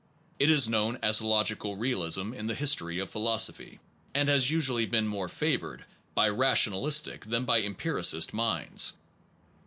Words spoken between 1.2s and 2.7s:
logical realism in the